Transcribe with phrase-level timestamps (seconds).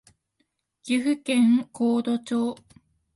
[0.81, 2.57] 岐阜県神戸町